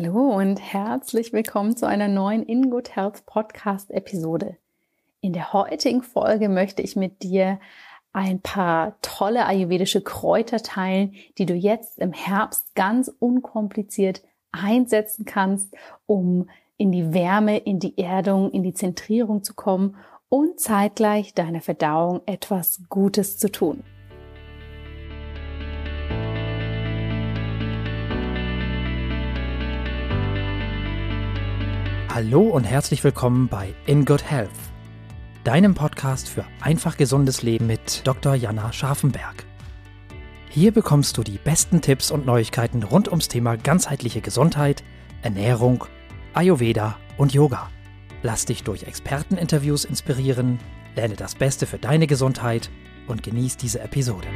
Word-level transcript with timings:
Hallo 0.00 0.36
und 0.36 0.60
herzlich 0.60 1.32
willkommen 1.32 1.76
zu 1.76 1.84
einer 1.84 2.06
neuen 2.06 2.44
In 2.44 2.70
Good 2.70 2.94
Health 2.94 3.26
Podcast 3.26 3.90
Episode. 3.90 4.56
In 5.20 5.32
der 5.32 5.52
heutigen 5.52 6.04
Folge 6.04 6.48
möchte 6.48 6.82
ich 6.82 6.94
mit 6.94 7.24
dir 7.24 7.58
ein 8.12 8.40
paar 8.40 8.96
tolle 9.02 9.44
ayurvedische 9.44 10.00
Kräuter 10.00 10.62
teilen, 10.62 11.14
die 11.36 11.46
du 11.46 11.54
jetzt 11.54 11.98
im 11.98 12.12
Herbst 12.12 12.76
ganz 12.76 13.12
unkompliziert 13.18 14.22
einsetzen 14.52 15.24
kannst, 15.24 15.74
um 16.06 16.48
in 16.76 16.92
die 16.92 17.12
Wärme, 17.12 17.58
in 17.58 17.80
die 17.80 17.98
Erdung, 17.98 18.52
in 18.52 18.62
die 18.62 18.74
Zentrierung 18.74 19.42
zu 19.42 19.54
kommen 19.54 19.96
und 20.28 20.60
zeitgleich 20.60 21.34
deiner 21.34 21.60
Verdauung 21.60 22.20
etwas 22.26 22.82
Gutes 22.88 23.36
zu 23.36 23.50
tun. 23.50 23.82
Hallo 32.20 32.40
und 32.40 32.64
herzlich 32.64 33.04
willkommen 33.04 33.46
bei 33.46 33.72
In 33.86 34.04
Good 34.04 34.28
Health, 34.28 34.50
deinem 35.44 35.76
Podcast 35.76 36.28
für 36.28 36.44
einfach 36.60 36.96
gesundes 36.96 37.42
Leben 37.42 37.68
mit 37.68 38.04
Dr. 38.04 38.34
Jana 38.34 38.72
Scharfenberg. 38.72 39.44
Hier 40.50 40.72
bekommst 40.72 41.16
du 41.16 41.22
die 41.22 41.38
besten 41.38 41.80
Tipps 41.80 42.10
und 42.10 42.26
Neuigkeiten 42.26 42.82
rund 42.82 43.06
ums 43.06 43.28
Thema 43.28 43.56
ganzheitliche 43.56 44.20
Gesundheit, 44.20 44.82
Ernährung, 45.22 45.84
Ayurveda 46.34 46.96
und 47.18 47.34
Yoga. 47.34 47.70
Lass 48.24 48.46
dich 48.46 48.64
durch 48.64 48.82
Experteninterviews 48.82 49.84
inspirieren, 49.84 50.58
lerne 50.96 51.14
das 51.14 51.36
Beste 51.36 51.66
für 51.66 51.78
deine 51.78 52.08
Gesundheit 52.08 52.68
und 53.06 53.22
genieß 53.22 53.58
diese 53.58 53.78
Episode. 53.78 54.26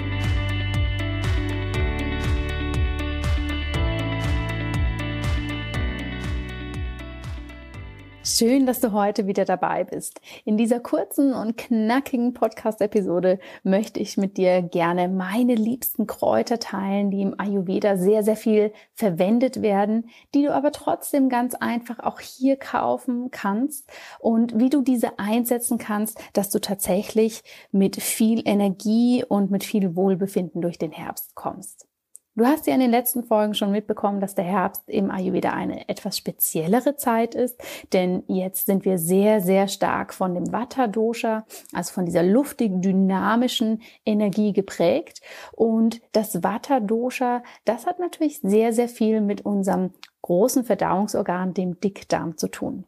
Schön, 8.35 8.65
dass 8.65 8.81
du 8.81 8.93
heute 8.93 9.27
wieder 9.27 9.45
dabei 9.45 9.85
bist. 9.85 10.23
In 10.47 10.57
dieser 10.57 10.81
kurzen 10.81 11.35
und 11.35 11.59
knackigen 11.59 12.33
Podcast-Episode 12.33 13.39
möchte 13.63 14.01
ich 14.01 14.17
mit 14.17 14.39
dir 14.39 14.63
gerne 14.63 15.11
meine 15.11 15.55
liebsten 15.55 16.07
Kräuter 16.07 16.59
teilen, 16.59 17.11
die 17.11 17.21
im 17.21 17.39
Ayurveda 17.39 17.99
sehr, 17.99 18.23
sehr 18.23 18.37
viel 18.37 18.73
verwendet 18.95 19.61
werden, 19.61 20.09
die 20.35 20.45
du 20.45 20.55
aber 20.55 20.73
trotzdem 20.73 21.29
ganz 21.29 21.55
einfach 21.55 21.99
auch 21.99 22.21
hier 22.21 22.57
kaufen 22.57 23.31
kannst 23.31 23.91
und 24.19 24.59
wie 24.59 24.71
du 24.71 24.81
diese 24.81 25.19
einsetzen 25.19 25.77
kannst, 25.77 26.19
dass 26.33 26.49
du 26.49 26.59
tatsächlich 26.59 27.43
mit 27.71 28.01
viel 28.01 28.41
Energie 28.49 29.23
und 29.29 29.51
mit 29.51 29.63
viel 29.63 29.95
Wohlbefinden 29.95 30.63
durch 30.63 30.79
den 30.79 30.93
Herbst 30.93 31.35
kommst. 31.35 31.87
Du 32.35 32.47
hast 32.47 32.67
ja 32.67 32.73
in 32.73 32.81
den 32.81 32.91
letzten 32.91 33.25
Folgen 33.25 33.53
schon 33.53 33.73
mitbekommen, 33.73 34.19
dass 34.19 34.35
der 34.35 34.47
Herbst 34.47 34.89
im 34.89 35.11
Ayurveda 35.11 35.53
eine 35.53 35.87
etwas 35.91 36.17
speziellere 36.17 36.97
Zeit 36.97 37.35
ist, 37.35 37.63
denn 37.93 38.23
jetzt 38.27 38.65
sind 38.65 38.87
wir 38.87 38.97
sehr, 38.97 39.43
sehr 39.43 39.69
stark 39.69 40.15
von 40.15 40.35
dem 40.35 40.51
Vata-Dosha, 40.51 41.45
also 41.75 41.93
von 41.93 42.07
dieser 42.07 42.23
luftigen, 42.23 42.81
dynamischen 42.81 43.83
Energie 44.07 44.55
geprägt. 44.55 45.21
Und 45.53 46.01
das 46.13 46.43
Vata-Dosha, 46.43 47.43
das 47.67 47.85
hat 47.85 47.99
natürlich 47.99 48.41
sehr, 48.41 48.73
sehr 48.73 48.89
viel 48.89 49.21
mit 49.21 49.45
unserem 49.45 49.91
großen 50.23 50.65
Verdauungsorgan, 50.65 51.53
dem 51.53 51.81
Dickdarm, 51.81 52.39
zu 52.39 52.49
tun. 52.49 52.87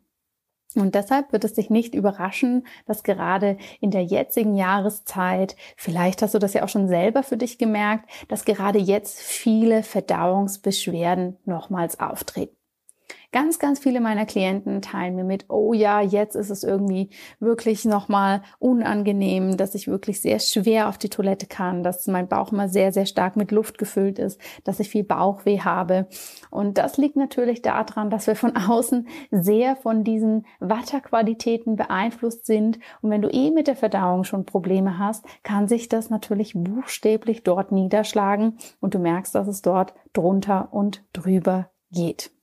Und 0.75 0.95
deshalb 0.95 1.33
wird 1.33 1.45
es 1.45 1.55
dich 1.55 1.71
nicht 1.71 1.95
überraschen, 1.95 2.67
dass 2.87 3.03
gerade 3.03 3.57
in 3.81 3.91
der 3.91 4.05
jetzigen 4.05 4.55
Jahreszeit, 4.55 5.57
vielleicht 5.77 6.23
hast 6.23 6.35
du 6.35 6.39
das 6.39 6.55
ja 6.55 6.65
auch 6.65 6.69
schon 6.69 6.89
selber 6.89 7.23
für 7.23 7.37
dich 7.37 7.59
gemerkt, 7.59 8.11
dass 8.29 8.45
gerade 8.45 8.79
jetzt 8.79 9.21
viele 9.21 9.83
Verdauungsbeschwerden 9.83 11.37
nochmals 11.45 12.01
auftreten. 12.01 12.57
Ganz, 13.35 13.59
ganz 13.59 13.81
viele 13.81 14.01
meiner 14.01 14.27
Klienten 14.27 14.81
teilen 14.81 15.17
mir 15.17 15.25
mit, 15.25 15.47
oh 15.49 15.73
ja, 15.73 16.01
jetzt 16.01 16.37
ist 16.37 16.51
es 16.51 16.63
irgendwie 16.63 17.11
wirklich 17.41 17.85
nochmal 17.85 18.43
unangenehm, 18.61 19.57
dass 19.57 19.75
ich 19.75 19.89
wirklich 19.89 20.21
sehr 20.21 20.39
schwer 20.39 20.89
auf 20.89 20.99
die 20.99 21.09
Toilette 21.09 21.49
kann, 21.49 21.83
dass 21.83 22.07
mein 22.07 22.29
Bauch 22.29 22.53
immer 22.53 22.69
sehr, 22.69 22.93
sehr 22.93 23.07
stark 23.07 23.35
mit 23.35 23.51
Luft 23.51 23.77
gefüllt 23.77 24.21
ist, 24.21 24.41
dass 24.63 24.79
ich 24.79 24.89
viel 24.89 25.03
Bauchweh 25.03 25.59
habe. 25.59 26.07
Und 26.49 26.79
das 26.79 26.97
liegt 26.97 27.17
natürlich 27.17 27.61
daran, 27.61 28.09
dass 28.09 28.29
wir 28.29 28.37
von 28.37 28.55
außen 28.69 29.09
sehr 29.33 29.75
von 29.75 30.05
diesen 30.05 30.47
Watterqualitäten 30.61 31.75
beeinflusst 31.75 32.47
sind. 32.47 32.79
Und 33.03 33.11
wenn 33.11 33.23
du 33.23 33.31
eh 33.31 33.51
mit 33.51 33.67
der 33.67 33.75
Verdauung 33.75 34.23
schon 34.23 34.47
Probleme 34.47 35.01
hast, 35.01 35.25
kann 35.43 35.67
sich 35.67 35.89
das 35.89 36.09
natürlich 36.09 36.53
buchstäblich 36.55 37.43
dort 37.43 37.73
niederschlagen 37.73 38.59
und 38.79 38.95
du 38.95 39.01
merkst, 39.01 39.35
dass 39.35 39.49
es 39.49 39.61
dort 39.61 39.93
drunter 40.13 40.69
und 40.71 41.03
drüber 41.13 41.71
geht. 41.91 42.34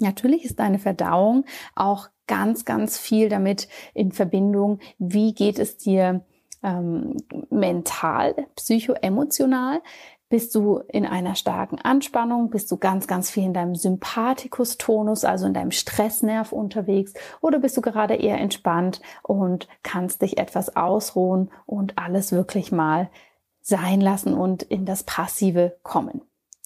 Natürlich 0.00 0.44
ist 0.44 0.58
deine 0.58 0.78
Verdauung 0.78 1.44
auch 1.74 2.08
ganz, 2.26 2.64
ganz 2.64 2.96
viel 2.96 3.28
damit 3.28 3.68
in 3.92 4.12
Verbindung, 4.12 4.78
wie 4.98 5.34
geht 5.34 5.58
es 5.58 5.76
dir 5.76 6.24
ähm, 6.62 7.16
mental, 7.50 8.34
psychoemotional. 8.56 9.82
Bist 10.28 10.54
du 10.54 10.78
in 10.88 11.06
einer 11.06 11.34
starken 11.34 11.80
Anspannung? 11.80 12.50
Bist 12.50 12.70
du 12.70 12.76
ganz, 12.76 13.08
ganz 13.08 13.30
viel 13.30 13.42
in 13.42 13.52
deinem 13.52 13.74
Sympathikus-Tonus, 13.74 15.24
also 15.24 15.46
in 15.46 15.54
deinem 15.54 15.72
Stressnerv 15.72 16.52
unterwegs? 16.52 17.14
Oder 17.40 17.58
bist 17.58 17.76
du 17.76 17.80
gerade 17.80 18.14
eher 18.14 18.38
entspannt 18.38 19.00
und 19.24 19.66
kannst 19.82 20.22
dich 20.22 20.38
etwas 20.38 20.76
ausruhen 20.76 21.50
und 21.66 21.98
alles 21.98 22.30
wirklich 22.30 22.70
mal 22.70 23.10
sein 23.60 24.00
lassen 24.00 24.34
und 24.34 24.62
in 24.62 24.86
das 24.86 25.02
Passive 25.02 25.76
kommen? 25.82 26.22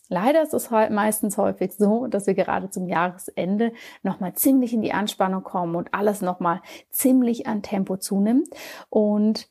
Leider 0.09 0.43
ist 0.43 0.55
es 0.55 0.71
meistens 0.71 1.39
häufig 1.39 1.73
so, 1.73 2.07
dass 2.07 2.27
wir 2.27 2.35
gerade 2.35 2.71
zum 2.71 2.89
Jahresende 2.89 3.73
nochmal 4.03 4.35
ziemlich 4.35 4.73
in 4.73 4.83
die 4.83 4.93
Anspannung 4.93 5.43
kommen 5.43 5.77
und 5.77 5.95
alles 5.95 6.21
nochmal 6.21 6.61
ziemlich 6.91 7.47
an 7.47 7.63
Tempo 7.63 7.97
zunimmt. 7.97 8.49
Und 8.91 9.49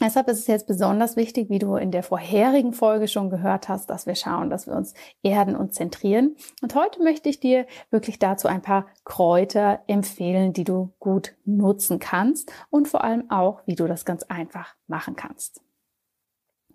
Deshalb 0.00 0.28
ist 0.28 0.38
es 0.38 0.46
jetzt 0.46 0.68
besonders 0.68 1.16
wichtig, 1.16 1.50
wie 1.50 1.58
du 1.58 1.74
in 1.74 1.90
der 1.90 2.04
vorherigen 2.04 2.72
Folge 2.72 3.08
schon 3.08 3.30
gehört 3.30 3.68
hast, 3.68 3.90
dass 3.90 4.06
wir 4.06 4.14
schauen, 4.14 4.48
dass 4.48 4.68
wir 4.68 4.74
uns 4.74 4.94
erden 5.24 5.56
und 5.56 5.74
zentrieren. 5.74 6.36
Und 6.62 6.76
heute 6.76 7.02
möchte 7.02 7.28
ich 7.28 7.40
dir 7.40 7.66
wirklich 7.90 8.20
dazu 8.20 8.46
ein 8.46 8.62
paar 8.62 8.86
Kräuter 9.04 9.80
empfehlen, 9.88 10.52
die 10.52 10.62
du 10.62 10.92
gut 11.00 11.34
nutzen 11.44 11.98
kannst 11.98 12.52
und 12.70 12.86
vor 12.86 13.02
allem 13.02 13.28
auch, 13.28 13.62
wie 13.66 13.74
du 13.74 13.88
das 13.88 14.04
ganz 14.04 14.22
einfach 14.22 14.76
machen 14.86 15.16
kannst 15.16 15.62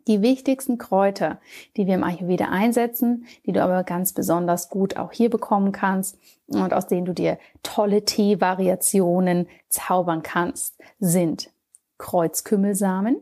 die 0.07 0.21
wichtigsten 0.21 0.77
Kräuter, 0.77 1.39
die 1.77 1.87
wir 1.87 1.95
im 1.95 2.03
Ayurveda 2.03 2.49
einsetzen, 2.49 3.25
die 3.45 3.51
du 3.51 3.63
aber 3.63 3.83
ganz 3.83 4.13
besonders 4.13 4.69
gut 4.69 4.97
auch 4.97 5.11
hier 5.11 5.29
bekommen 5.29 5.71
kannst 5.71 6.17
und 6.47 6.73
aus 6.73 6.87
denen 6.87 7.05
du 7.05 7.13
dir 7.13 7.37
tolle 7.63 8.05
Teevariationen 8.05 9.47
zaubern 9.69 10.23
kannst, 10.23 10.77
sind 10.99 11.51
Kreuzkümmelsamen, 11.97 13.17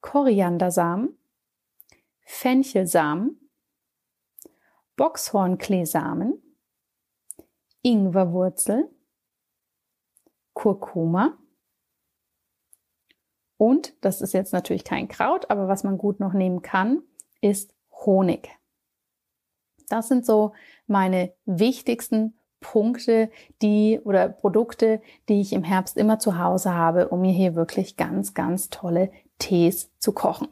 Koriandersamen, 0.00 1.16
Fenchelsamen, 2.20 3.40
Boxhornkleesamen, 4.96 6.40
Ingwerwurzel, 7.82 8.90
Kurkuma, 10.52 11.36
und, 13.64 13.94
das 14.02 14.20
ist 14.20 14.34
jetzt 14.34 14.52
natürlich 14.52 14.84
kein 14.84 15.08
Kraut, 15.08 15.50
aber 15.50 15.68
was 15.68 15.84
man 15.84 15.96
gut 15.96 16.20
noch 16.20 16.34
nehmen 16.34 16.60
kann, 16.60 17.02
ist 17.40 17.74
Honig. 18.04 18.50
Das 19.88 20.08
sind 20.08 20.26
so 20.26 20.52
meine 20.86 21.32
wichtigsten 21.46 22.34
Punkte, 22.60 23.30
die 23.62 24.00
oder 24.04 24.28
Produkte, 24.28 25.00
die 25.30 25.40
ich 25.40 25.54
im 25.54 25.64
Herbst 25.64 25.96
immer 25.96 26.18
zu 26.18 26.38
Hause 26.38 26.74
habe, 26.74 27.08
um 27.08 27.22
mir 27.22 27.32
hier 27.32 27.54
wirklich 27.54 27.96
ganz, 27.96 28.34
ganz 28.34 28.68
tolle 28.68 29.10
Tees 29.38 29.90
zu 29.98 30.12
kochen. 30.12 30.48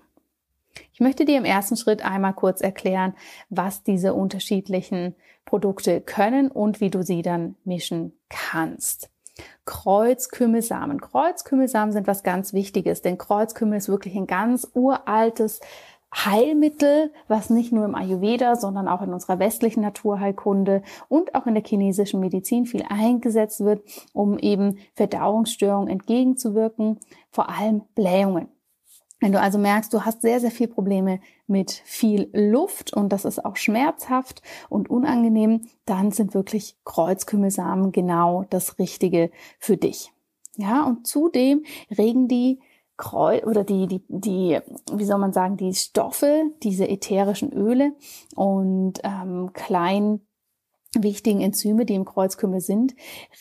Ich 0.94 1.00
möchte 1.00 1.26
dir 1.26 1.36
im 1.36 1.44
ersten 1.44 1.76
Schritt 1.76 2.02
einmal 2.02 2.32
kurz 2.32 2.62
erklären, 2.62 3.14
was 3.50 3.82
diese 3.82 4.14
unterschiedlichen 4.14 5.16
Produkte 5.44 6.00
können 6.00 6.50
und 6.50 6.80
wie 6.80 6.88
du 6.88 7.02
sie 7.02 7.20
dann 7.20 7.56
mischen 7.64 8.18
kannst. 8.30 9.11
Kreuzkümmelsamen. 9.64 11.00
Kreuzkümmelsamen 11.00 11.92
sind 11.92 12.06
was 12.06 12.22
ganz 12.22 12.52
Wichtiges, 12.52 13.02
denn 13.02 13.18
Kreuzkümmel 13.18 13.78
ist 13.78 13.88
wirklich 13.88 14.14
ein 14.16 14.26
ganz 14.26 14.70
uraltes 14.74 15.60
Heilmittel, 16.14 17.10
was 17.26 17.48
nicht 17.48 17.72
nur 17.72 17.86
im 17.86 17.94
Ayurveda, 17.94 18.56
sondern 18.56 18.86
auch 18.86 19.00
in 19.00 19.14
unserer 19.14 19.38
westlichen 19.38 19.80
Naturheilkunde 19.80 20.82
und 21.08 21.34
auch 21.34 21.46
in 21.46 21.54
der 21.54 21.64
chinesischen 21.64 22.20
Medizin 22.20 22.66
viel 22.66 22.84
eingesetzt 22.88 23.60
wird, 23.60 23.82
um 24.12 24.38
eben 24.38 24.78
Verdauungsstörungen 24.94 25.88
entgegenzuwirken, 25.88 27.00
vor 27.30 27.48
allem 27.48 27.82
Blähungen. 27.94 28.48
Wenn 29.22 29.30
du 29.30 29.40
also 29.40 29.56
merkst, 29.56 29.94
du 29.94 30.04
hast 30.04 30.20
sehr, 30.20 30.40
sehr 30.40 30.50
viel 30.50 30.66
Probleme 30.66 31.20
mit 31.46 31.70
viel 31.70 32.28
Luft 32.32 32.92
und 32.92 33.10
das 33.12 33.24
ist 33.24 33.44
auch 33.44 33.54
schmerzhaft 33.54 34.42
und 34.68 34.90
unangenehm, 34.90 35.68
dann 35.84 36.10
sind 36.10 36.34
wirklich 36.34 36.76
Kreuzkümmelsamen 36.84 37.92
genau 37.92 38.44
das 38.50 38.80
Richtige 38.80 39.30
für 39.60 39.76
dich. 39.76 40.10
Ja, 40.56 40.84
und 40.84 41.06
zudem 41.06 41.62
regen 41.96 42.26
die 42.26 42.58
Kreuz 42.96 43.44
oder 43.44 43.62
die, 43.62 43.86
die, 43.86 44.02
die, 44.08 44.58
wie 44.92 45.04
soll 45.04 45.18
man 45.18 45.32
sagen, 45.32 45.56
die 45.56 45.72
Stoffe, 45.72 46.42
diese 46.64 46.88
ätherischen 46.88 47.52
Öle 47.52 47.92
und 48.34 48.94
ähm, 49.04 49.50
klein 49.52 50.20
wichtigen 50.98 51.40
Enzyme, 51.40 51.86
die 51.86 51.94
im 51.94 52.04
Kreuzkümmel 52.04 52.60
sind, 52.60 52.96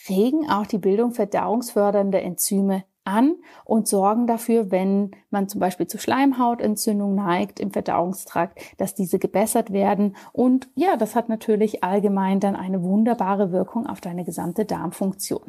regen 0.08 0.48
auch 0.48 0.66
die 0.68 0.78
Bildung 0.78 1.10
verdauungsfördernder 1.10 2.22
Enzyme 2.22 2.84
an 3.04 3.34
und 3.64 3.88
sorgen 3.88 4.26
dafür, 4.26 4.70
wenn 4.70 5.10
man 5.30 5.48
zum 5.48 5.60
Beispiel 5.60 5.86
zu 5.86 5.98
Schleimhautentzündung 5.98 7.14
neigt 7.14 7.60
im 7.60 7.72
Verdauungstrakt, 7.72 8.60
dass 8.78 8.94
diese 8.94 9.18
gebessert 9.18 9.72
werden. 9.72 10.16
Und 10.32 10.68
ja, 10.74 10.96
das 10.96 11.14
hat 11.14 11.28
natürlich 11.28 11.82
allgemein 11.82 12.40
dann 12.40 12.56
eine 12.56 12.82
wunderbare 12.82 13.52
Wirkung 13.52 13.86
auf 13.86 14.00
deine 14.00 14.24
gesamte 14.24 14.64
Darmfunktion. 14.64 15.42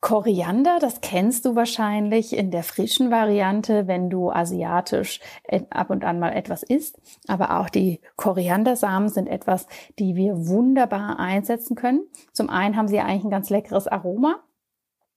Koriander, 0.00 0.78
das 0.78 1.00
kennst 1.00 1.46
du 1.46 1.56
wahrscheinlich 1.56 2.36
in 2.36 2.52
der 2.52 2.62
frischen 2.62 3.10
Variante, 3.10 3.88
wenn 3.88 4.08
du 4.08 4.30
asiatisch 4.30 5.20
ab 5.70 5.90
und 5.90 6.04
an 6.04 6.20
mal 6.20 6.32
etwas 6.32 6.62
isst. 6.62 7.00
Aber 7.26 7.58
auch 7.58 7.68
die 7.68 8.00
Koriandersamen 8.14 9.08
sind 9.08 9.26
etwas, 9.26 9.66
die 9.98 10.14
wir 10.14 10.46
wunderbar 10.46 11.18
einsetzen 11.18 11.74
können. 11.74 12.02
Zum 12.32 12.50
einen 12.50 12.76
haben 12.76 12.86
sie 12.86 13.00
eigentlich 13.00 13.24
ein 13.24 13.30
ganz 13.30 13.50
leckeres 13.50 13.88
Aroma. 13.88 14.36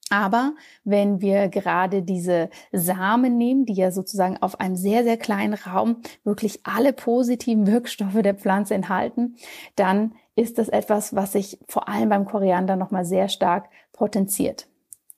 Aber 0.09 0.55
wenn 0.83 1.21
wir 1.21 1.49
gerade 1.49 2.01
diese 2.01 2.49
Samen 2.71 3.37
nehmen, 3.37 3.65
die 3.65 3.73
ja 3.73 3.91
sozusagen 3.91 4.37
auf 4.37 4.59
einem 4.59 4.75
sehr, 4.75 5.03
sehr 5.03 5.17
kleinen 5.17 5.53
Raum 5.53 5.97
wirklich 6.23 6.61
alle 6.63 6.93
positiven 6.93 7.67
Wirkstoffe 7.71 8.21
der 8.21 8.35
Pflanze 8.35 8.73
enthalten, 8.73 9.35
dann 9.75 10.13
ist 10.35 10.57
das 10.57 10.69
etwas, 10.69 11.15
was 11.15 11.33
sich 11.33 11.59
vor 11.67 11.89
allem 11.89 12.09
beim 12.09 12.25
Koriander 12.25 12.75
nochmal 12.75 13.05
sehr 13.05 13.27
stark 13.27 13.69
potenziert. 13.91 14.67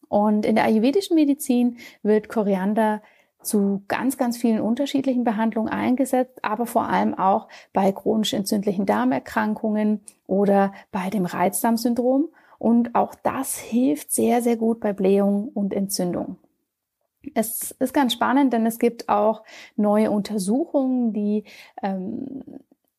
Und 0.09 0.45
in 0.45 0.55
der 0.55 0.65
ayurvedischen 0.65 1.15
Medizin 1.15 1.77
wird 2.03 2.27
Koriander 2.27 3.01
zu 3.41 3.83
ganz, 3.87 4.17
ganz 4.17 4.37
vielen 4.37 4.59
unterschiedlichen 4.59 5.23
Behandlungen 5.23 5.69
eingesetzt, 5.69 6.43
aber 6.43 6.65
vor 6.65 6.87
allem 6.87 7.13
auch 7.17 7.47
bei 7.73 7.91
chronisch 7.91 8.33
entzündlichen 8.33 8.85
Darmerkrankungen 8.85 10.01
oder 10.27 10.73
bei 10.91 11.09
dem 11.09 11.25
Reizdarmsyndrom. 11.25 12.29
Und 12.61 12.93
auch 12.93 13.15
das 13.15 13.57
hilft 13.57 14.11
sehr, 14.11 14.43
sehr 14.43 14.55
gut 14.55 14.81
bei 14.81 14.93
Blähung 14.93 15.47
und 15.47 15.73
Entzündung. 15.73 16.35
Es 17.33 17.71
ist 17.71 17.91
ganz 17.91 18.13
spannend, 18.13 18.53
denn 18.53 18.67
es 18.67 18.77
gibt 18.77 19.09
auch 19.09 19.41
neue 19.77 20.11
Untersuchungen, 20.11 21.11
die 21.11 21.45
ähm, 21.81 22.43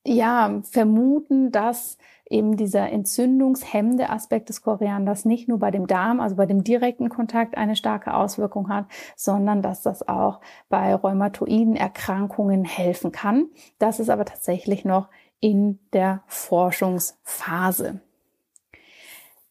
ja 0.05 0.61
vermuten, 0.65 1.53
dass 1.53 1.97
eben 2.29 2.57
dieser 2.57 2.91
entzündungshemmende 2.91 4.11
Aspekt 4.11 4.49
des 4.49 4.63
Korianders 4.63 5.27
nicht 5.27 5.47
nur 5.49 5.61
bei 5.61 5.71
dem 5.71 5.87
Darm, 5.87 6.19
also 6.19 6.35
bei 6.35 6.47
dem 6.47 6.65
direkten 6.65 7.09
Kontakt 7.09 7.57
eine 7.57 7.77
starke 7.77 8.15
Auswirkung 8.15 8.69
hat, 8.69 8.87
sondern 9.15 9.63
dass 9.63 9.81
das 9.83 10.09
auch 10.09 10.41
bei 10.71 10.93
rheumatoiden 10.93 11.77
Erkrankungen 11.77 12.65
helfen 12.65 13.13
kann. 13.13 13.47
Das 13.79 14.01
ist 14.01 14.11
aber 14.11 14.25
tatsächlich 14.25 14.85
noch 14.85 15.09
in 15.39 15.79
der 15.93 16.25
Forschungsphase. 16.27 18.01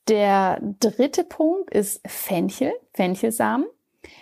Der 0.07 0.59
dritte 0.79 1.23
Punkt 1.23 1.71
ist 1.71 2.01
Fenchel, 2.07 2.73
Fenchelsamen. 2.93 3.67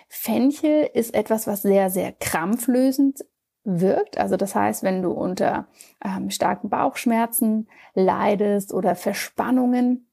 Fenchel 0.08 0.88
ist 0.92 1.14
etwas, 1.14 1.46
was 1.46 1.62
sehr, 1.62 1.90
sehr 1.90 2.12
krampflösend 2.12 3.24
wirkt. 3.64 4.18
Also 4.18 4.36
das 4.36 4.54
heißt, 4.54 4.82
wenn 4.82 5.02
du 5.02 5.12
unter 5.12 5.68
ähm, 6.04 6.30
starken 6.30 6.68
Bauchschmerzen 6.68 7.68
leidest 7.94 8.72
oder 8.72 8.94
Verspannungen, 8.94 10.09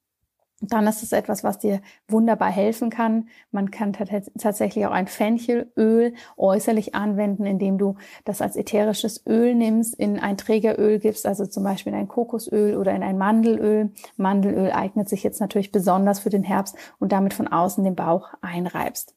dann 0.59 0.87
ist 0.87 1.03
es 1.03 1.11
etwas, 1.11 1.43
was 1.43 1.59
dir 1.59 1.81
wunderbar 2.07 2.49
helfen 2.49 2.89
kann. 2.89 3.27
Man 3.51 3.69
kann 3.69 3.93
tatsächlich 3.93 4.85
auch 4.87 4.91
ein 4.91 5.07
Fenchelöl 5.07 6.13
äußerlich 6.35 6.95
anwenden, 6.95 7.45
indem 7.45 7.77
du 7.77 7.95
das 8.25 8.41
als 8.41 8.55
ätherisches 8.55 9.23
Öl 9.27 9.53
nimmst, 9.53 9.93
in 9.95 10.19
ein 10.19 10.37
Trägeröl 10.37 10.97
gibst, 10.99 11.27
also 11.27 11.45
zum 11.45 11.63
Beispiel 11.63 11.93
in 11.93 11.99
ein 11.99 12.07
Kokosöl 12.07 12.75
oder 12.75 12.95
in 12.95 13.03
ein 13.03 13.19
Mandelöl. 13.19 13.91
Mandelöl 14.15 14.71
eignet 14.71 15.09
sich 15.09 15.23
jetzt 15.23 15.41
natürlich 15.41 15.71
besonders 15.71 16.19
für 16.19 16.31
den 16.31 16.43
Herbst 16.43 16.75
und 16.97 17.11
damit 17.11 17.35
von 17.35 17.47
außen 17.47 17.83
den 17.83 17.95
Bauch 17.95 18.29
einreibst. 18.41 19.13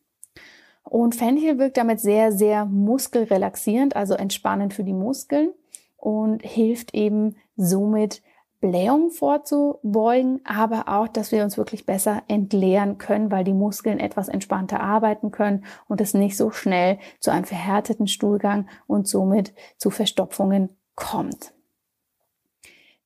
Und 0.84 1.14
Fenchel 1.14 1.58
wirkt 1.58 1.76
damit 1.76 2.00
sehr, 2.00 2.32
sehr 2.32 2.66
muskelrelaxierend, 2.66 3.96
also 3.96 4.14
entspannend 4.14 4.75
für 4.75 4.84
die 4.84 4.92
Muskeln 4.92 5.52
und 5.96 6.42
hilft 6.42 6.94
eben 6.94 7.37
somit 7.56 8.22
Blähung 8.60 9.10
vorzubeugen, 9.10 10.40
aber 10.44 10.88
auch, 10.88 11.08
dass 11.08 11.32
wir 11.32 11.44
uns 11.44 11.56
wirklich 11.56 11.86
besser 11.86 12.22
entleeren 12.28 12.98
können, 12.98 13.30
weil 13.30 13.42
die 13.42 13.54
Muskeln 13.54 13.98
etwas 13.98 14.28
entspannter 14.28 14.80
arbeiten 14.80 15.30
können 15.30 15.64
und 15.88 16.00
es 16.00 16.12
nicht 16.12 16.36
so 16.36 16.50
schnell 16.50 16.98
zu 17.20 17.30
einem 17.30 17.44
verhärteten 17.44 18.06
Stuhlgang 18.06 18.68
und 18.86 19.08
somit 19.08 19.54
zu 19.78 19.90
Verstopfungen 19.90 20.68
kommt. 20.94 21.54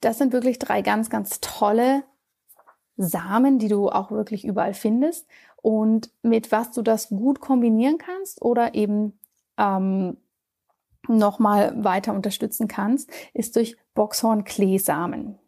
Das 0.01 0.19
sind 0.19 0.33
wirklich 0.33 0.59
drei 0.59 0.83
ganz, 0.83 1.09
ganz 1.09 1.41
tolle 1.41 2.03
Samen, 2.97 3.59
die 3.59 3.69
du 3.69 3.89
auch 3.89 4.11
wirklich 4.11 4.45
überall 4.45 4.75
findest 4.75 5.27
und 5.63 6.11
mit 6.23 6.53
was 6.53 6.73
du 6.73 6.83
das 6.83 7.09
gut 7.09 7.41
kombinieren 7.41 7.99
kannst 7.99 8.43
oder 8.43 8.75
eben 8.75 9.19
ähm, 9.57 10.17
nochmal 11.09 11.73
weiter 11.83 12.13
unterstützen 12.13 12.69
kannst, 12.69 13.11
ist 13.33 13.57
durch 13.57 13.77
Boxhorn-Kleesamen. 13.95 15.39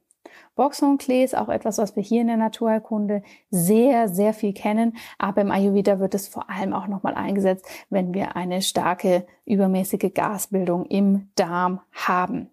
Boxhornklee 0.56 1.23
ist 1.23 1.37
auch 1.37 1.49
etwas, 1.49 1.79
was 1.79 1.94
wir 1.94 2.03
hier 2.03 2.23
in 2.23 2.26
der 2.26 2.37
Naturheilkunde 2.37 3.23
sehr, 3.50 4.08
sehr 4.08 4.35
viel 4.35 4.53
kennen. 4.53 4.97
Aber 5.19 5.43
im 5.43 5.50
Ayurveda 5.50 6.00
wird 6.00 6.14
es 6.14 6.26
vor 6.26 6.50
allem 6.50 6.73
auch 6.73 6.88
nochmal 6.88 7.14
eingesetzt, 7.14 7.67
wenn 7.91 8.12
wir 8.12 8.35
eine 8.35 8.62
starke 8.62 9.26
übermäßige 9.44 10.12
Gasbildung 10.12 10.87
im 10.87 11.29
Darm 11.37 11.81
haben. 11.93 12.50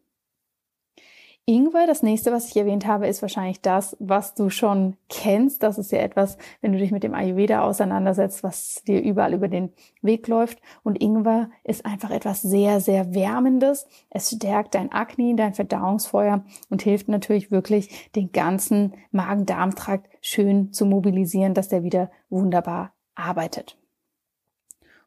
Ingwer, 1.46 1.88
das 1.88 2.04
nächste, 2.04 2.32
was 2.32 2.48
ich 2.48 2.56
erwähnt 2.56 2.88
habe, 2.88 3.08
ist 3.08 3.22
wahrscheinlich 3.22 3.60
das, 3.60 3.98
was 4.00 4.34
du 4.34 4.50
schon 4.50 4.96
kennst. 5.10 5.62
Das 5.62 5.78
ist 5.78 5.92
ja 5.92 6.00
etwas, 6.00 6.38
wenn 6.62 6.72
du 6.72 6.78
dich 6.78 6.92
mit 6.92 7.04
dem 7.04 7.14
Ayurveda 7.14 7.64
auseinandersetzt, 7.64 8.44
was 8.44 8.82
dir 8.88 9.02
überall 9.02 9.34
über 9.34 9.50
den 9.50 9.74
Weg 10.02 10.30
läuft. 10.30 10.60
Und 10.84 11.02
Ingwer 11.02 11.50
ist 11.66 11.86
einfach 11.86 12.12
etwas 12.12 12.42
sehr, 12.42 12.80
sehr 12.80 13.14
Wärmendes. 13.14 13.88
Es 14.10 14.30
stärkt 14.32 14.74
dein 14.74 14.94
Akne, 14.94 15.36
dein 15.36 15.54
Verdauungsfeuer 15.54 16.46
und 16.70 16.82
hilft 16.82 17.10
natürlich 17.10 17.52
wirklich, 17.52 18.10
den 18.16 18.32
ganzen 18.32 18.94
Magen-Darm-Trakt 19.12 20.08
schön 20.22 20.72
zu 20.72 20.86
mobilisieren, 20.86 21.54
dass 21.54 21.68
der 21.68 21.84
wieder 21.84 22.10
wunderbar 22.30 22.94
arbeitet. 23.16 23.78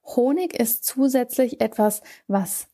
Honig 0.04 0.52
ist 0.52 0.84
zusätzlich 0.84 1.62
etwas, 1.62 2.02
was 2.28 2.68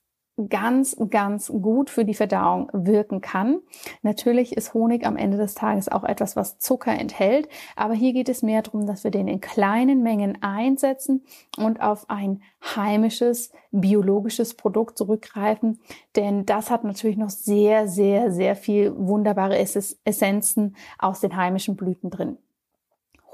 ganz, 0.49 0.97
ganz 1.11 1.49
gut 1.49 1.91
für 1.91 2.07
die 2.07 2.15
Verdauung 2.15 2.71
wirken 2.73 3.21
kann. 3.21 3.61
Natürlich 4.03 4.57
ist 4.57 4.73
Honig 4.73 5.05
am 5.07 5.17
Ende 5.17 5.37
des 5.37 5.55
Tages 5.55 5.91
auch 5.91 6.05
etwas, 6.05 6.37
was 6.37 6.59
Zucker 6.59 6.93
enthält, 6.93 7.49
aber 7.77 7.93
hier 7.95 8.15
geht 8.15 8.29
es 8.29 8.43
mehr 8.43 8.63
darum, 8.63 8.87
dass 8.87 9.03
wir 9.05 9.11
den 9.11 9.29
in 9.29 9.41
kleinen 9.41 10.03
Mengen 10.03 10.43
einsetzen 10.43 11.25
und 11.59 11.83
auf 11.83 12.09
ein 12.09 12.43
heimisches, 12.77 13.53
biologisches 13.71 14.55
Produkt 14.55 14.97
zurückgreifen, 14.97 15.81
denn 16.17 16.47
das 16.47 16.71
hat 16.71 16.85
natürlich 16.85 17.19
noch 17.19 17.31
sehr, 17.31 17.89
sehr, 17.89 18.33
sehr 18.33 18.57
viel 18.57 18.97
wunderbare 18.97 19.59
Essenzen 19.59 20.77
aus 20.99 21.21
den 21.21 21.37
heimischen 21.37 21.77
Blüten 21.77 22.09
drin. 22.11 22.39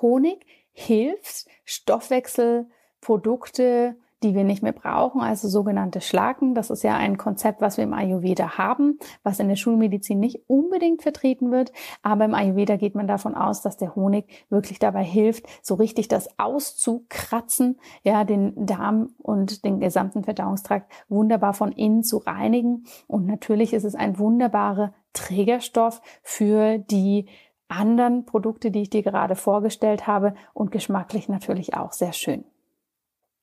Honig 0.01 0.45
hilft, 0.73 1.47
Stoffwechselprodukte 1.65 3.97
die 4.23 4.35
wir 4.35 4.45
nicht 4.45 4.63
mehr 4.63 4.73
brauchen, 4.73 5.21
also 5.21 5.49
sogenannte 5.49 6.01
Schlacken. 6.01 6.55
Das 6.55 6.71
ist 6.71 6.83
ja 6.83 6.97
ein 6.97 7.17
Konzept, 7.17 7.61
was 7.61 7.77
wir 7.77 7.85
im 7.85 7.93
Ayurveda 7.93 8.59
haben, 8.59 8.99
was 9.23 9.39
in 9.39 9.49
der 9.49 9.57
Schulmedizin 9.57 10.19
nicht 10.19 10.43
unbedingt 10.49 11.03
vertreten 11.03 11.51
wird. 11.51 11.73
Aber 12.03 12.25
im 12.25 12.35
Ayurveda 12.35 12.77
geht 12.77 12.95
man 12.95 13.07
davon 13.07 13.35
aus, 13.35 13.63
dass 13.63 13.77
der 13.77 13.95
Honig 13.95 14.47
wirklich 14.51 14.79
dabei 14.79 15.05
hilft, 15.05 15.47
so 15.63 15.75
richtig 15.75 16.09
das 16.09 16.39
auszukratzen, 16.39 17.79
ja, 18.03 18.25
den 18.25 18.67
Darm 18.67 19.11
und 19.19 19.65
den 19.65 19.81
gesamten 19.81 20.25
Verdauungstrakt 20.25 20.91
wunderbar 21.09 21.55
von 21.55 21.73
innen 21.73 22.03
zu 22.03 22.19
reinigen. 22.19 22.85
Und 23.07 23.27
natürlich 23.27 23.73
ist 23.73 23.85
es 23.85 23.95
ein 23.95 24.19
wunderbarer 24.19 24.93
Trägerstoff 25.13 26.01
für 26.23 26.79
die 26.79 27.27
anderen 27.69 28.25
Produkte, 28.25 28.71
die 28.71 28.83
ich 28.83 28.91
dir 28.91 29.03
gerade 29.03 29.37
vorgestellt 29.37 30.07
habe 30.07 30.35
und 30.55 30.71
geschmacklich 30.73 31.29
natürlich 31.29 31.75
auch 31.75 31.93
sehr 31.93 32.13
schön. 32.13 32.45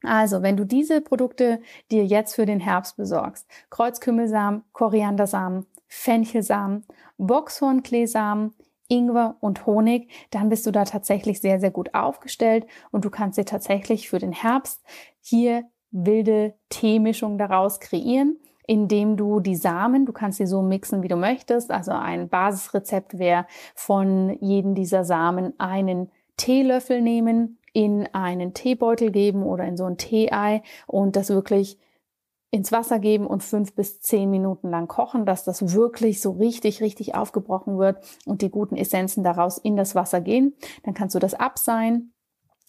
Also, 0.05 0.41
wenn 0.41 0.57
du 0.57 0.65
diese 0.65 1.01
Produkte 1.01 1.59
dir 1.91 2.05
jetzt 2.05 2.35
für 2.35 2.45
den 2.45 2.59
Herbst 2.59 2.97
besorgst, 2.97 3.47
Kreuzkümmelsamen, 3.69 4.63
Koriandersamen, 4.74 5.65
Fenchelsamen, 5.88 6.85
Boxhornkleesamen, 7.17 8.53
Ingwer 8.88 9.38
und 9.39 9.65
Honig, 9.65 10.12
dann 10.29 10.50
bist 10.50 10.65
du 10.65 10.71
da 10.71 10.83
tatsächlich 10.83 11.41
sehr, 11.41 11.59
sehr 11.59 11.71
gut 11.71 11.93
aufgestellt 11.93 12.67
und 12.91 13.05
du 13.05 13.09
kannst 13.09 13.38
dir 13.38 13.45
tatsächlich 13.45 14.09
für 14.09 14.19
den 14.19 14.31
Herbst 14.31 14.83
hier 15.21 15.63
wilde 15.91 16.53
Teemischung 16.69 17.38
daraus 17.38 17.79
kreieren, 17.79 18.38
indem 18.67 19.17
du 19.17 19.39
die 19.39 19.55
Samen, 19.55 20.05
du 20.05 20.12
kannst 20.12 20.38
sie 20.38 20.45
so 20.45 20.62
mixen, 20.62 21.03
wie 21.03 21.07
du 21.07 21.15
möchtest. 21.15 21.71
Also 21.71 21.91
ein 21.91 22.29
Basisrezept 22.29 23.17
wäre 23.17 23.45
von 23.75 24.38
jedem 24.41 24.75
dieser 24.75 25.05
Samen 25.05 25.57
einen 25.59 26.12
Teelöffel 26.38 27.01
nehmen, 27.01 27.57
in 27.75 28.08
einen 28.13 28.53
Teebeutel 28.53 29.12
geben 29.12 29.44
oder 29.44 29.65
in 29.65 29.75
so 29.75 29.84
ein 29.84 29.98
Teeei 29.98 30.63
und 30.88 31.17
das 31.17 31.29
wirklich 31.29 31.77
ins 32.50 32.72
Wasser 32.72 33.00
geben 33.00 33.27
und 33.27 33.44
fünf 33.44 33.75
bis 33.75 34.00
zehn 34.00 34.32
Minuten 34.32 34.70
lang 34.70 34.88
kochen, 34.88 35.25
dass 35.25 35.44
das 35.44 35.74
wirklich 35.74 36.22
so 36.22 36.32
richtig, 36.32 36.82
richtig 36.82 37.15
aufgebrochen 37.15 37.77
wird 37.77 37.98
und 38.25 38.41
die 38.41 38.50
guten 38.50 38.77
Essenzen 38.77 39.25
daraus 39.25 39.58
in 39.58 39.75
das 39.75 39.94
Wasser 39.94 40.22
gehen. 40.22 40.55
Dann 40.84 40.94
kannst 40.94 41.15
du 41.15 41.20
das 41.20 41.34
abseihen. 41.34 42.14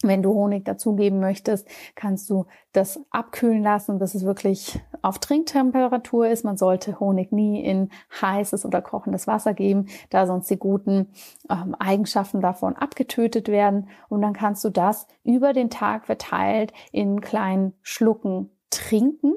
Wenn 0.02 0.22
du 0.22 0.34
Honig 0.34 0.66
dazugeben 0.66 1.20
möchtest, 1.20 1.66
kannst 1.94 2.28
du 2.28 2.44
das 2.72 3.00
abkühlen 3.10 3.62
lassen, 3.62 3.98
bis 3.98 4.14
es 4.14 4.26
wirklich 4.26 4.78
auf 5.00 5.18
Trinktemperatur 5.18 6.28
ist. 6.28 6.44
Man 6.44 6.58
sollte 6.58 7.00
Honig 7.00 7.32
nie 7.32 7.64
in 7.64 7.88
heißes 8.20 8.66
oder 8.66 8.82
kochendes 8.82 9.26
Wasser 9.26 9.54
geben, 9.54 9.86
da 10.10 10.26
sonst 10.26 10.50
die 10.50 10.58
guten 10.58 11.12
ähm, 11.48 11.74
Eigenschaften 11.78 12.42
davon 12.42 12.76
abgetötet 12.76 13.48
werden. 13.48 13.88
Und 14.10 14.20
dann 14.20 14.34
kannst 14.34 14.62
du 14.64 14.70
das 14.70 15.06
über 15.24 15.54
den 15.54 15.70
Tag 15.70 16.04
verteilt 16.04 16.74
in 16.92 17.22
kleinen 17.22 17.72
Schlucken 17.80 18.50
trinken. 18.68 19.32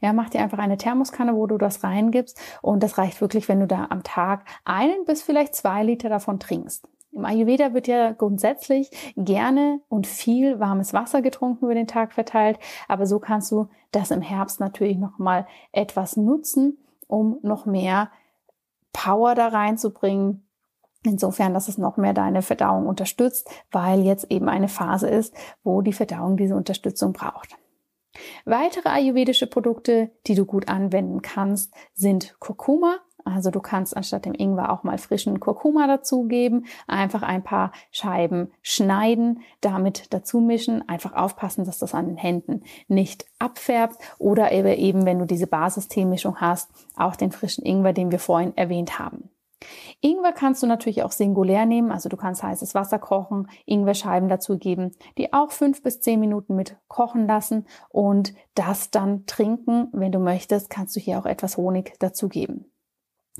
Ja, 0.00 0.14
mach 0.14 0.30
dir 0.30 0.40
einfach 0.40 0.58
eine 0.58 0.78
Thermoskanne, 0.78 1.34
wo 1.36 1.46
du 1.46 1.58
das 1.58 1.84
reingibst. 1.84 2.40
Und 2.62 2.82
das 2.82 2.96
reicht 2.96 3.20
wirklich, 3.20 3.48
wenn 3.48 3.60
du 3.60 3.66
da 3.66 3.88
am 3.90 4.02
Tag 4.04 4.46
einen 4.64 5.04
bis 5.04 5.20
vielleicht 5.22 5.54
zwei 5.54 5.82
Liter 5.82 6.08
davon 6.08 6.40
trinkst. 6.40 6.88
Im 7.18 7.24
Ayurveda 7.24 7.74
wird 7.74 7.88
ja 7.88 8.12
grundsätzlich 8.12 8.90
gerne 9.16 9.80
und 9.88 10.06
viel 10.06 10.60
warmes 10.60 10.94
Wasser 10.94 11.20
getrunken 11.20 11.64
über 11.64 11.74
den 11.74 11.88
Tag 11.88 12.12
verteilt, 12.12 12.60
aber 12.86 13.06
so 13.06 13.18
kannst 13.18 13.50
du 13.50 13.68
das 13.90 14.12
im 14.12 14.22
Herbst 14.22 14.60
natürlich 14.60 14.98
noch 14.98 15.18
mal 15.18 15.46
etwas 15.72 16.16
nutzen, 16.16 16.78
um 17.08 17.38
noch 17.42 17.66
mehr 17.66 18.10
Power 18.92 19.34
da 19.34 19.48
reinzubringen. 19.48 20.46
Insofern, 21.02 21.54
dass 21.54 21.66
es 21.66 21.76
noch 21.76 21.96
mehr 21.96 22.14
deine 22.14 22.42
Verdauung 22.42 22.86
unterstützt, 22.86 23.50
weil 23.72 24.02
jetzt 24.02 24.30
eben 24.30 24.48
eine 24.48 24.68
Phase 24.68 25.08
ist, 25.08 25.34
wo 25.64 25.82
die 25.82 25.92
Verdauung 25.92 26.36
diese 26.36 26.54
Unterstützung 26.54 27.12
braucht. 27.12 27.56
Weitere 28.44 28.88
ayurvedische 28.88 29.48
Produkte, 29.48 30.12
die 30.26 30.36
du 30.36 30.46
gut 30.46 30.68
anwenden 30.68 31.22
kannst, 31.22 31.74
sind 31.94 32.36
Kurkuma. 32.38 32.98
Also 33.34 33.50
du 33.50 33.60
kannst 33.60 33.96
anstatt 33.96 34.24
dem 34.24 34.34
Ingwer 34.34 34.72
auch 34.72 34.82
mal 34.82 34.98
frischen 34.98 35.40
Kurkuma 35.40 35.86
dazugeben, 35.86 36.66
einfach 36.86 37.22
ein 37.22 37.42
paar 37.42 37.72
Scheiben 37.90 38.50
schneiden, 38.62 39.40
damit 39.60 40.12
dazu 40.12 40.40
mischen, 40.40 40.88
einfach 40.88 41.14
aufpassen, 41.14 41.64
dass 41.64 41.78
das 41.78 41.94
an 41.94 42.06
den 42.06 42.16
Händen 42.16 42.62
nicht 42.88 43.26
abfärbt 43.38 43.96
oder 44.18 44.52
eben, 44.52 45.04
wenn 45.04 45.18
du 45.18 45.24
diese 45.24 45.46
Basisteemischung 45.46 46.40
hast, 46.40 46.70
auch 46.96 47.16
den 47.16 47.32
frischen 47.32 47.64
Ingwer, 47.64 47.92
den 47.92 48.10
wir 48.10 48.18
vorhin 48.18 48.56
erwähnt 48.56 48.98
haben. 48.98 49.30
Ingwer 50.00 50.32
kannst 50.32 50.62
du 50.62 50.66
natürlich 50.66 51.02
auch 51.02 51.10
singulär 51.10 51.66
nehmen, 51.66 51.90
also 51.90 52.08
du 52.08 52.16
kannst 52.16 52.42
heißes 52.42 52.74
Wasser 52.74 52.98
kochen, 52.98 53.48
Ingwerscheiben 53.66 54.28
dazugeben, 54.28 54.92
die 55.16 55.32
auch 55.32 55.50
fünf 55.50 55.82
bis 55.82 56.00
zehn 56.00 56.20
Minuten 56.20 56.54
mit 56.54 56.76
kochen 56.86 57.26
lassen 57.26 57.66
und 57.88 58.34
das 58.54 58.90
dann 58.90 59.26
trinken. 59.26 59.88
Wenn 59.92 60.12
du 60.12 60.20
möchtest, 60.20 60.70
kannst 60.70 60.94
du 60.94 61.00
hier 61.00 61.18
auch 61.18 61.26
etwas 61.26 61.56
Honig 61.56 61.94
dazugeben. 61.98 62.70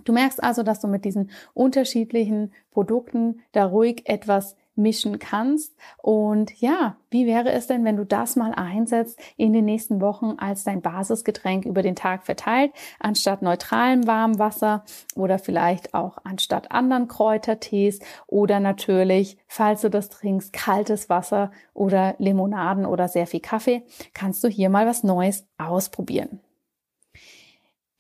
Du 0.05 0.13
merkst 0.13 0.43
also, 0.43 0.63
dass 0.63 0.81
du 0.81 0.89
mit 0.89 1.05
diesen 1.05 1.31
unterschiedlichen 1.55 2.53
Produkten 2.71 3.41
da 3.53 3.67
ruhig 3.67 4.03
etwas 4.09 4.57
mischen 4.79 5.19
kannst. 5.19 5.77
Und 5.99 6.59
ja, 6.61 6.97
wie 7.11 7.27
wäre 7.27 7.51
es 7.53 7.67
denn, 7.67 7.85
wenn 7.85 7.97
du 7.97 8.05
das 8.07 8.37
mal 8.37 8.53
einsetzt 8.53 9.19
in 9.37 9.53
den 9.53 9.65
nächsten 9.65 10.01
Wochen 10.01 10.37
als 10.39 10.65
dein 10.65 10.81
Basisgetränk 10.81 11.67
über 11.67 11.83
den 11.83 11.97
Tag 11.97 12.25
verteilt, 12.25 12.73
anstatt 13.01 13.43
neutralem 13.43 14.07
warmem 14.07 14.39
Wasser 14.39 14.85
oder 15.17 15.39
vielleicht 15.39 15.93
auch 15.93 16.19
anstatt 16.25 16.71
anderen 16.71 17.09
Kräutertees 17.09 17.99
oder 18.27 18.61
natürlich, 18.61 19.37
falls 19.47 19.83
du 19.83 19.91
das 19.91 20.09
trinkst, 20.09 20.53
kaltes 20.53 21.11
Wasser 21.11 21.51
oder 21.75 22.15
Limonaden 22.19 22.87
oder 22.87 23.09
sehr 23.09 23.27
viel 23.27 23.41
Kaffee, 23.41 23.83
kannst 24.15 24.43
du 24.45 24.49
hier 24.49 24.71
mal 24.71 24.87
was 24.87 25.03
Neues 25.03 25.47
ausprobieren. 25.59 26.41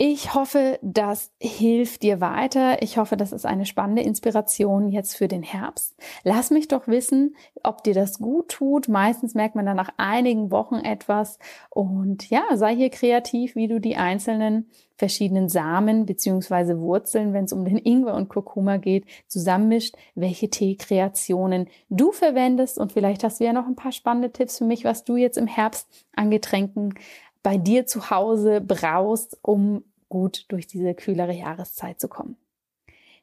Ich 0.00 0.32
hoffe, 0.32 0.78
das 0.80 1.32
hilft 1.40 2.04
dir 2.04 2.20
weiter. 2.20 2.80
Ich 2.82 2.98
hoffe, 2.98 3.16
das 3.16 3.32
ist 3.32 3.44
eine 3.44 3.66
spannende 3.66 4.02
Inspiration 4.02 4.90
jetzt 4.90 5.16
für 5.16 5.26
den 5.26 5.42
Herbst. 5.42 5.96
Lass 6.22 6.52
mich 6.52 6.68
doch 6.68 6.86
wissen, 6.86 7.34
ob 7.64 7.82
dir 7.82 7.94
das 7.94 8.20
gut 8.20 8.48
tut. 8.48 8.86
Meistens 8.86 9.34
merkt 9.34 9.56
man 9.56 9.66
dann 9.66 9.76
nach 9.76 9.90
einigen 9.96 10.52
Wochen 10.52 10.76
etwas. 10.76 11.40
Und 11.68 12.30
ja, 12.30 12.44
sei 12.54 12.76
hier 12.76 12.90
kreativ, 12.90 13.56
wie 13.56 13.66
du 13.66 13.80
die 13.80 13.96
einzelnen 13.96 14.70
verschiedenen 14.94 15.48
Samen 15.48 16.06
beziehungsweise 16.06 16.80
Wurzeln, 16.80 17.32
wenn 17.32 17.46
es 17.46 17.52
um 17.52 17.64
den 17.64 17.78
Ingwer 17.78 18.14
und 18.14 18.28
Kurkuma 18.28 18.76
geht, 18.76 19.04
zusammenmischt, 19.26 19.96
welche 20.14 20.48
Teekreationen 20.48 21.68
du 21.88 22.12
verwendest. 22.12 22.78
Und 22.78 22.92
vielleicht 22.92 23.24
hast 23.24 23.40
du 23.40 23.44
ja 23.44 23.52
noch 23.52 23.66
ein 23.66 23.76
paar 23.76 23.92
spannende 23.92 24.30
Tipps 24.30 24.58
für 24.58 24.64
mich, 24.64 24.84
was 24.84 25.02
du 25.02 25.16
jetzt 25.16 25.38
im 25.38 25.48
Herbst 25.48 25.88
an 26.14 26.30
Getränken 26.30 26.94
bei 27.42 27.56
dir 27.56 27.86
zu 27.86 28.10
Hause 28.10 28.60
brauchst, 28.60 29.38
um 29.42 29.84
gut 30.08 30.46
durch 30.48 30.66
diese 30.66 30.94
kühlere 30.94 31.32
Jahreszeit 31.32 32.00
zu 32.00 32.08
kommen. 32.08 32.36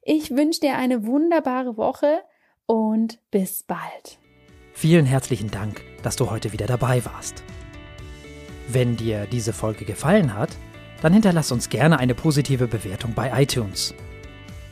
Ich 0.01 0.31
wünsche 0.31 0.61
dir 0.61 0.77
eine 0.77 1.05
wunderbare 1.05 1.77
Woche 1.77 2.21
und 2.67 3.19
bis 3.31 3.63
bald. 3.63 4.19
Vielen 4.73 5.05
herzlichen 5.05 5.49
Dank, 5.49 5.81
dass 6.03 6.15
du 6.15 6.29
heute 6.29 6.53
wieder 6.53 6.67
dabei 6.67 7.03
warst. 7.05 7.43
Wenn 8.67 8.97
dir 8.97 9.25
diese 9.25 9.53
Folge 9.53 9.85
gefallen 9.85 10.33
hat, 10.33 10.49
dann 11.01 11.13
hinterlass 11.13 11.51
uns 11.51 11.69
gerne 11.69 11.99
eine 11.99 12.13
positive 12.15 12.67
Bewertung 12.67 13.13
bei 13.13 13.31
iTunes. 13.41 13.93